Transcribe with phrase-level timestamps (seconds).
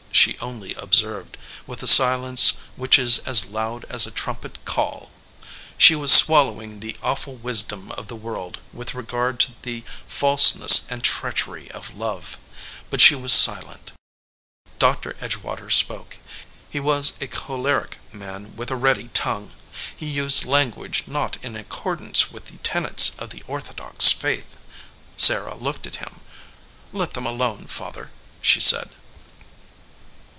[0.13, 5.09] She only observed, with the silence which is as loud as a trumpet call!
[5.79, 11.03] She was swallowing the awful wisdom of the world with regard to the falseness and
[11.03, 12.37] treachery of love,
[12.91, 13.93] but she was silent.
[14.77, 16.17] Doctor Edgewater spoke.
[16.69, 19.53] He was a choleric man with a ready tongue.
[19.95, 24.57] He used language not in accordance with the tenets of the orthodox faith.
[25.17, 26.19] Sarah looked at him.
[26.91, 28.11] "Let them alone, Father,"
[28.41, 28.89] she said.